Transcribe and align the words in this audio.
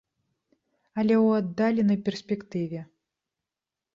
Але 1.01 1.15
ў 1.25 1.27
аддаленай 1.43 1.99
перспектыве. 2.09 2.81